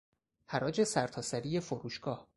[0.45, 2.27] حراج سرتاسری فروشگاه